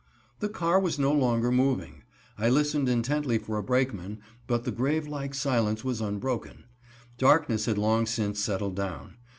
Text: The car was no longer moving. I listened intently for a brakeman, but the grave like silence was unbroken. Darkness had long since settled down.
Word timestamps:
The 0.39 0.49
car 0.49 0.79
was 0.79 0.97
no 0.97 1.11
longer 1.11 1.51
moving. 1.51 2.01
I 2.35 2.49
listened 2.49 2.89
intently 2.89 3.37
for 3.37 3.59
a 3.59 3.63
brakeman, 3.63 4.17
but 4.47 4.63
the 4.63 4.71
grave 4.71 5.07
like 5.07 5.35
silence 5.35 5.83
was 5.83 6.01
unbroken. 6.01 6.63
Darkness 7.19 7.67
had 7.67 7.77
long 7.77 8.07
since 8.07 8.39
settled 8.39 8.75
down. 8.75 9.17